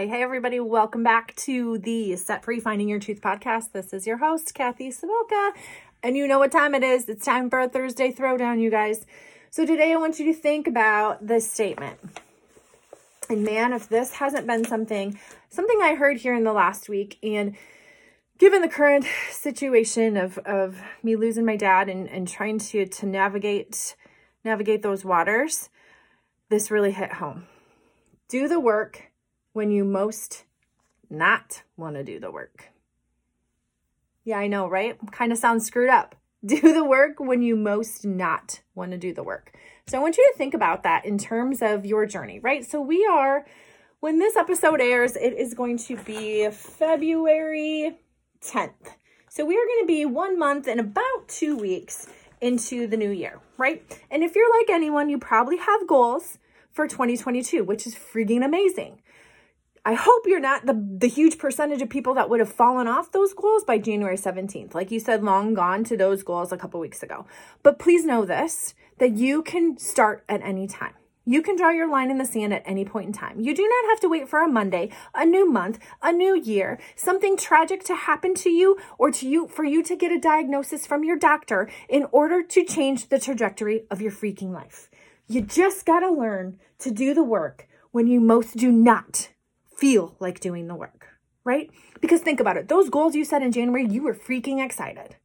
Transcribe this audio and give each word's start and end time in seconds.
Hey, 0.00 0.06
hey, 0.06 0.22
everybody. 0.22 0.58
Welcome 0.60 1.02
back 1.02 1.36
to 1.36 1.76
the 1.76 2.16
Set 2.16 2.42
Free 2.42 2.58
Finding 2.58 2.88
Your 2.88 2.98
Truth 2.98 3.20
podcast. 3.20 3.72
This 3.72 3.92
is 3.92 4.06
your 4.06 4.16
host, 4.16 4.54
Cathy 4.54 4.88
Sabelka. 4.88 5.50
And 6.02 6.16
you 6.16 6.26
know 6.26 6.38
what 6.38 6.50
time 6.50 6.74
it 6.74 6.82
is. 6.82 7.06
It's 7.06 7.22
time 7.22 7.50
for 7.50 7.60
a 7.60 7.68
Thursday 7.68 8.10
throwdown, 8.10 8.62
you 8.62 8.70
guys. 8.70 9.04
So 9.50 9.66
today 9.66 9.92
I 9.92 9.96
want 9.96 10.18
you 10.18 10.24
to 10.24 10.32
think 10.32 10.66
about 10.66 11.26
this 11.26 11.52
statement. 11.52 11.98
And 13.28 13.44
man, 13.44 13.74
if 13.74 13.90
this 13.90 14.14
hasn't 14.14 14.46
been 14.46 14.64
something, 14.64 15.20
something 15.50 15.80
I 15.82 15.96
heard 15.96 16.16
here 16.16 16.34
in 16.34 16.44
the 16.44 16.54
last 16.54 16.88
week, 16.88 17.18
and 17.22 17.54
given 18.38 18.62
the 18.62 18.68
current 18.68 19.04
situation 19.30 20.16
of, 20.16 20.38
of 20.38 20.80
me 21.02 21.14
losing 21.14 21.44
my 21.44 21.56
dad 21.56 21.90
and, 21.90 22.08
and 22.08 22.26
trying 22.26 22.58
to, 22.58 22.86
to 22.86 23.04
navigate, 23.04 23.96
navigate 24.46 24.80
those 24.80 25.04
waters, 25.04 25.68
this 26.48 26.70
really 26.70 26.92
hit 26.92 27.12
home. 27.12 27.44
Do 28.30 28.48
the 28.48 28.58
work 28.58 29.09
when 29.52 29.70
you 29.70 29.84
most 29.84 30.44
not 31.08 31.62
want 31.76 31.96
to 31.96 32.04
do 32.04 32.20
the 32.20 32.30
work. 32.30 32.70
Yeah, 34.24 34.38
I 34.38 34.46
know, 34.46 34.68
right? 34.68 34.98
Kind 35.10 35.32
of 35.32 35.38
sounds 35.38 35.66
screwed 35.66 35.90
up. 35.90 36.14
Do 36.46 36.72
the 36.72 36.84
work 36.84 37.20
when 37.20 37.42
you 37.42 37.54
most 37.54 38.06
not 38.06 38.60
want 38.74 38.92
to 38.92 38.96
do 38.96 39.12
the 39.12 39.22
work. 39.22 39.54
So 39.86 39.98
I 39.98 40.00
want 40.00 40.16
you 40.16 40.26
to 40.32 40.38
think 40.38 40.54
about 40.54 40.84
that 40.84 41.04
in 41.04 41.18
terms 41.18 41.60
of 41.60 41.84
your 41.84 42.06
journey, 42.06 42.38
right? 42.38 42.64
So 42.64 42.80
we 42.80 43.04
are, 43.04 43.44
when 44.00 44.18
this 44.18 44.36
episode 44.36 44.80
airs, 44.80 45.16
it 45.16 45.34
is 45.34 45.52
going 45.52 45.76
to 45.78 45.96
be 45.98 46.48
February 46.50 47.98
10th. 48.42 48.94
So 49.28 49.44
we 49.44 49.54
are 49.54 49.66
going 49.66 49.82
to 49.82 49.86
be 49.86 50.06
one 50.06 50.38
month 50.38 50.66
and 50.66 50.80
about 50.80 51.28
two 51.28 51.58
weeks 51.58 52.08
into 52.40 52.86
the 52.86 52.96
new 52.96 53.10
year, 53.10 53.38
right? 53.58 53.82
And 54.10 54.22
if 54.22 54.34
you're 54.34 54.58
like 54.58 54.70
anyone, 54.70 55.10
you 55.10 55.18
probably 55.18 55.58
have 55.58 55.86
goals 55.86 56.38
for 56.72 56.88
2022, 56.88 57.64
which 57.64 57.86
is 57.86 57.94
freaking 57.94 58.44
amazing. 58.44 59.02
I 59.82 59.94
hope 59.94 60.26
you're 60.26 60.40
not 60.40 60.66
the, 60.66 60.74
the 60.98 61.08
huge 61.08 61.38
percentage 61.38 61.80
of 61.80 61.88
people 61.88 62.12
that 62.14 62.28
would 62.28 62.40
have 62.40 62.52
fallen 62.52 62.86
off 62.86 63.12
those 63.12 63.32
goals 63.32 63.64
by 63.64 63.78
January 63.78 64.16
17th. 64.16 64.74
Like 64.74 64.90
you 64.90 65.00
said, 65.00 65.24
long 65.24 65.54
gone 65.54 65.84
to 65.84 65.96
those 65.96 66.22
goals 66.22 66.52
a 66.52 66.58
couple 66.58 66.80
weeks 66.80 67.02
ago. 67.02 67.24
But 67.62 67.78
please 67.78 68.04
know 68.04 68.24
this 68.26 68.74
that 68.98 69.16
you 69.16 69.42
can 69.42 69.78
start 69.78 70.22
at 70.28 70.42
any 70.42 70.66
time. 70.66 70.92
You 71.24 71.40
can 71.40 71.56
draw 71.56 71.70
your 71.70 71.88
line 71.88 72.10
in 72.10 72.18
the 72.18 72.26
sand 72.26 72.52
at 72.52 72.62
any 72.66 72.84
point 72.84 73.06
in 73.06 73.12
time. 73.12 73.40
You 73.40 73.54
do 73.54 73.62
not 73.62 73.90
have 73.90 74.00
to 74.00 74.08
wait 74.08 74.28
for 74.28 74.42
a 74.42 74.48
Monday, 74.48 74.90
a 75.14 75.24
new 75.24 75.48
month, 75.48 75.78
a 76.02 76.12
new 76.12 76.36
year, 76.36 76.78
something 76.94 77.36
tragic 77.36 77.82
to 77.84 77.94
happen 77.94 78.34
to 78.34 78.50
you 78.50 78.76
or 78.98 79.10
to 79.12 79.26
you 79.26 79.48
for 79.48 79.64
you 79.64 79.82
to 79.84 79.96
get 79.96 80.12
a 80.12 80.20
diagnosis 80.20 80.86
from 80.86 81.04
your 81.04 81.16
doctor 81.16 81.70
in 81.88 82.06
order 82.12 82.42
to 82.42 82.64
change 82.64 83.08
the 83.08 83.18
trajectory 83.18 83.84
of 83.90 84.02
your 84.02 84.12
freaking 84.12 84.52
life. 84.52 84.90
You 85.26 85.40
just 85.40 85.86
got 85.86 86.00
to 86.00 86.10
learn 86.10 86.58
to 86.80 86.90
do 86.90 87.14
the 87.14 87.24
work 87.24 87.68
when 87.92 88.06
you 88.06 88.20
most 88.20 88.56
do 88.56 88.70
not 88.70 89.28
feel 89.80 90.14
like 90.20 90.40
doing 90.40 90.68
the 90.68 90.74
work, 90.74 91.06
right? 91.42 91.70
Because 92.00 92.20
think 92.20 92.38
about 92.38 92.58
it. 92.58 92.68
Those 92.68 92.90
goals 92.90 93.14
you 93.14 93.24
set 93.24 93.42
in 93.42 93.50
January, 93.50 93.86
you 93.88 94.02
were 94.02 94.14
freaking 94.14 94.62
excited. 94.64 95.16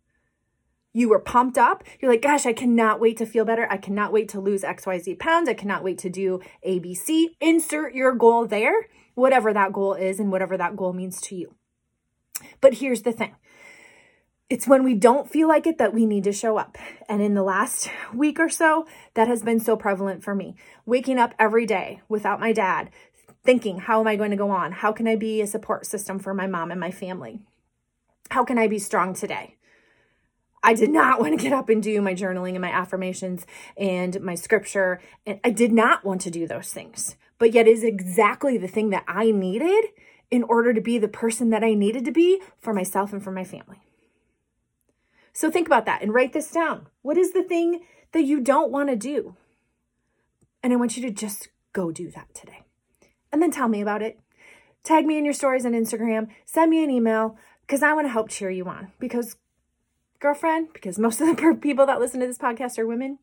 You 0.93 1.09
were 1.09 1.19
pumped 1.19 1.57
up. 1.57 1.83
You're 1.99 2.09
like, 2.09 2.21
gosh, 2.21 2.45
I 2.45 2.53
cannot 2.53 3.01
wait 3.01 3.17
to 3.17 3.25
feel 3.25 3.43
better. 3.43 3.67
I 3.69 3.75
cannot 3.75 4.13
wait 4.13 4.29
to 4.29 4.39
lose 4.39 4.63
XYZ 4.63 5.19
pounds. 5.19 5.49
I 5.49 5.53
cannot 5.53 5.83
wait 5.83 5.97
to 5.99 6.09
do 6.09 6.39
ABC. 6.65 7.27
Insert 7.41 7.93
your 7.93 8.13
goal 8.13 8.47
there, 8.47 8.87
whatever 9.13 9.51
that 9.53 9.73
goal 9.73 9.93
is 9.93 10.21
and 10.21 10.31
whatever 10.31 10.55
that 10.55 10.77
goal 10.77 10.93
means 10.93 11.19
to 11.21 11.35
you. 11.35 11.55
But 12.61 12.75
here's 12.75 13.01
the 13.01 13.11
thing 13.11 13.35
it's 14.49 14.67
when 14.67 14.83
we 14.83 14.93
don't 14.93 15.29
feel 15.29 15.47
like 15.47 15.65
it 15.65 15.79
that 15.79 15.93
we 15.93 16.05
need 16.05 16.23
to 16.23 16.31
show 16.31 16.57
up. 16.57 16.77
And 17.09 17.21
in 17.21 17.33
the 17.33 17.43
last 17.43 17.89
week 18.13 18.39
or 18.39 18.47
so, 18.47 18.85
that 19.15 19.27
has 19.27 19.41
been 19.41 19.59
so 19.59 19.75
prevalent 19.75 20.23
for 20.23 20.35
me. 20.35 20.55
Waking 20.85 21.17
up 21.17 21.33
every 21.39 21.65
day 21.65 22.01
without 22.07 22.39
my 22.39 22.53
dad, 22.53 22.89
thinking, 23.45 23.79
how 23.79 23.99
am 24.01 24.07
I 24.07 24.15
going 24.15 24.31
to 24.31 24.37
go 24.37 24.49
on? 24.49 24.71
How 24.71 24.91
can 24.91 25.07
I 25.07 25.15
be 25.15 25.41
a 25.41 25.47
support 25.47 25.85
system 25.85 26.19
for 26.19 26.33
my 26.33 26.47
mom 26.47 26.71
and 26.71 26.79
my 26.79 26.91
family? 26.91 27.39
How 28.31 28.43
can 28.43 28.57
I 28.57 28.67
be 28.67 28.79
strong 28.79 29.13
today? 29.13 29.55
I 30.63 30.73
did 30.73 30.89
not 30.89 31.19
want 31.21 31.37
to 31.37 31.43
get 31.43 31.53
up 31.53 31.69
and 31.69 31.81
do 31.81 32.01
my 32.01 32.15
journaling 32.15 32.51
and 32.51 32.61
my 32.61 32.71
affirmations 32.71 33.45
and 33.77 34.19
my 34.21 34.35
scripture. 34.35 34.99
And 35.25 35.39
I 35.43 35.51
did 35.51 35.71
not 35.71 36.03
want 36.03 36.21
to 36.21 36.31
do 36.31 36.47
those 36.47 36.73
things. 36.73 37.15
But 37.37 37.53
yet 37.53 37.67
is 37.67 37.83
exactly 37.83 38.57
the 38.57 38.67
thing 38.67 38.89
that 38.89 39.03
I 39.07 39.31
needed 39.31 39.85
in 40.31 40.43
order 40.43 40.73
to 40.73 40.81
be 40.81 40.97
the 40.97 41.07
person 41.07 41.51
that 41.51 41.63
I 41.63 41.73
needed 41.73 42.03
to 42.05 42.11
be 42.11 42.41
for 42.59 42.73
myself 42.73 43.13
and 43.13 43.23
for 43.23 43.31
my 43.31 43.43
family. 43.43 43.81
So 45.33 45.51
think 45.51 45.67
about 45.67 45.85
that 45.85 46.01
and 46.01 46.13
write 46.13 46.33
this 46.33 46.49
down. 46.49 46.87
What 47.01 47.17
is 47.17 47.33
the 47.33 47.43
thing 47.43 47.81
that 48.13 48.23
you 48.23 48.39
don't 48.39 48.71
want 48.71 48.89
to 48.89 48.95
do? 48.95 49.35
And 50.63 50.73
I 50.73 50.77
want 50.77 50.97
you 50.97 51.03
to 51.03 51.11
just 51.11 51.49
go 51.73 51.91
do 51.91 52.09
that 52.11 52.33
today 52.33 52.64
and 53.35 53.43
then 53.43 53.51
tell 53.51 53.67
me 53.67 53.81
about 53.81 54.01
it. 54.01 54.17
Tag 54.85 55.05
me 55.05 55.17
in 55.17 55.25
your 55.25 55.33
stories 55.33 55.65
on 55.65 55.73
Instagram, 55.73 56.29
send 56.45 56.71
me 56.71 56.81
an 56.81 56.89
email 56.89 57.37
because 57.67 57.83
I 57.83 57.91
want 57.91 58.05
to 58.07 58.11
help 58.11 58.29
cheer 58.29 58.49
you 58.49 58.65
on. 58.65 58.93
Because, 58.97 59.35
girlfriend, 60.21 60.69
because 60.71 60.97
most 60.97 61.19
of 61.19 61.27
the 61.27 61.57
people 61.61 61.85
that 61.85 61.99
listen 61.99 62.21
to 62.21 62.27
this 62.27 62.37
podcast 62.37 62.79
are 62.79 62.87
women, 62.87 63.19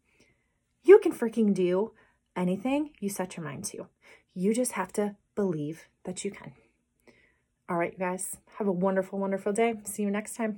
you 0.85 0.99
can 0.99 1.15
freaking 1.15 1.55
do 1.55 1.93
anything 2.37 2.91
you 3.01 3.09
set 3.09 3.39
your 3.39 3.47
mind 3.47 3.65
to. 3.65 3.87
You 4.35 4.53
just 4.53 4.73
have 4.73 4.93
to 4.95 5.17
believe 5.35 5.87
that 6.05 6.27
you 6.27 6.31
can. 6.31 6.53
All 7.71 7.79
right, 7.79 7.93
you 7.93 7.99
guys, 7.99 8.37
have 8.59 8.67
a 8.67 8.73
wonderful, 8.73 9.19
wonderful 9.19 9.55
day. 9.55 9.77
See 9.85 10.03
you 10.03 10.11
next 10.11 10.37
time. 10.37 10.51